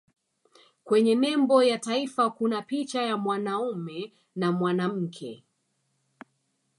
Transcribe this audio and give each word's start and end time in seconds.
kwenye 0.83 1.15
nembo 1.15 1.63
ya 1.63 1.77
taifa 1.77 2.29
kuna 2.29 2.61
picha 2.61 3.01
ya 3.01 3.17
mwanaume 3.17 4.13
na 4.35 4.51
mwanamke 4.51 5.43